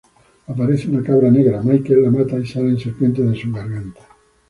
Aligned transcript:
Aparece 0.47 0.89
una 0.89 1.03
cabra 1.03 1.29
negra; 1.29 1.61
Michael 1.61 2.01
la 2.01 2.09
mata 2.09 2.39
y 2.39 2.47
salen 2.47 2.79
serpientes 2.79 3.23
de 3.29 3.39
su 3.39 3.51
garganta. 3.51 4.01